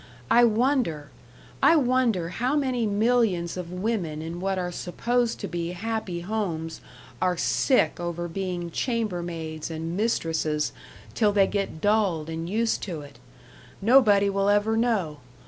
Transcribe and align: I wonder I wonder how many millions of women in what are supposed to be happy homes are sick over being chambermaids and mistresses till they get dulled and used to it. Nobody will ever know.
I 0.31 0.45
wonder 0.45 1.11
I 1.61 1.75
wonder 1.75 2.29
how 2.29 2.55
many 2.55 2.87
millions 2.87 3.55
of 3.55 3.71
women 3.71 4.19
in 4.23 4.39
what 4.39 4.57
are 4.57 4.71
supposed 4.71 5.39
to 5.41 5.47
be 5.47 5.73
happy 5.73 6.21
homes 6.21 6.81
are 7.21 7.37
sick 7.37 7.99
over 7.99 8.27
being 8.27 8.71
chambermaids 8.71 9.69
and 9.69 9.95
mistresses 9.95 10.71
till 11.13 11.31
they 11.31 11.45
get 11.45 11.81
dulled 11.81 12.31
and 12.31 12.49
used 12.49 12.81
to 12.81 13.01
it. 13.01 13.19
Nobody 13.79 14.27
will 14.27 14.49
ever 14.49 14.75
know. 14.75 15.19